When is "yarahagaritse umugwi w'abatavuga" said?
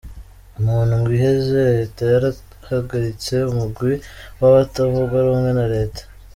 2.13-5.15